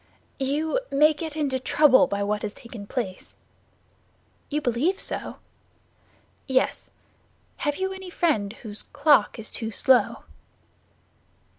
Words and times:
"You 0.39 0.79
may 0.89 1.13
get 1.13 1.35
into 1.37 1.59
trouble 1.59 2.07
by 2.07 2.23
what 2.23 2.41
has 2.41 2.55
taken 2.55 2.87
place." 2.87 3.35
"You 4.49 4.59
believe 4.59 4.99
so?" 4.99 5.35
"Yes. 6.47 6.89
Have 7.57 7.75
you 7.75 7.93
any 7.93 8.09
friend 8.09 8.51
whose 8.63 8.81
clock 8.81 9.37
is 9.37 9.51
too 9.51 9.69
slow?" 9.69 10.23